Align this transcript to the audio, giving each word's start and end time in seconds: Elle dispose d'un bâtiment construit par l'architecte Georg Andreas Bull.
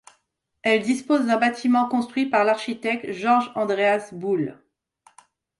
Elle 0.63 0.81
dispose 0.81 1.27
d'un 1.27 1.37
bâtiment 1.37 1.87
construit 1.87 2.25
par 2.25 2.43
l'architecte 2.43 3.11
Georg 3.11 3.51
Andreas 3.53 4.09
Bull. 4.13 4.57